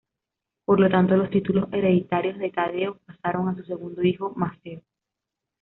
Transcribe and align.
Por 0.65 0.79
lo 0.79 0.89
tanto 0.89 1.15
los 1.15 1.29
títulos 1.29 1.69
hereditarios 1.71 2.39
de 2.39 2.49
Taddeo 2.49 2.97
pasaron 3.05 3.49
a 3.49 3.55
su 3.55 3.61
segundo 3.65 4.01
hijo, 4.01 4.33
Maffeo. 4.35 4.81